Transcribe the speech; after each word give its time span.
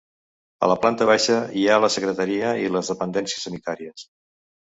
A 0.67 0.69
la 0.69 0.77
planta 0.85 1.07
baixa 1.09 1.35
hi 1.59 1.65
ha 1.73 1.77
la 1.85 1.91
secretaria 1.97 2.53
i 2.63 2.65
les 2.77 2.91
dependències 2.95 3.47
sanitàries. 3.49 4.09